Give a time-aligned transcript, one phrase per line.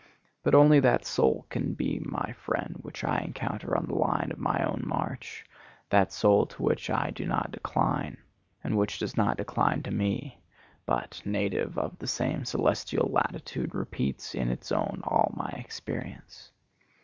[0.41, 4.39] But only that soul can be my friend which I encounter on the line of
[4.39, 5.45] my own march,
[5.91, 8.17] that soul to which I do not decline
[8.63, 10.39] and which does not decline to me,
[10.87, 16.51] but, native of the same celestial latitude, repeats in its own all my experience.